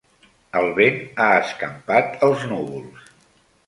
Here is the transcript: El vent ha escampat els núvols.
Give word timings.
El 0.61 0.69
vent 0.79 0.97
ha 1.21 1.29
escampat 1.43 2.19
els 2.31 2.51
núvols. 2.57 3.11